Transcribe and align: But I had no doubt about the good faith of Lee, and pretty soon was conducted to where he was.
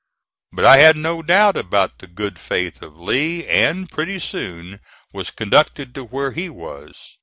But 0.51 0.65
I 0.65 0.77
had 0.77 0.97
no 0.97 1.21
doubt 1.21 1.55
about 1.55 1.99
the 1.99 2.07
good 2.07 2.39
faith 2.39 2.81
of 2.81 2.97
Lee, 2.97 3.45
and 3.45 3.87
pretty 3.87 4.17
soon 4.17 4.79
was 5.13 5.29
conducted 5.29 5.93
to 5.93 6.03
where 6.03 6.31
he 6.31 6.49
was. 6.49 7.17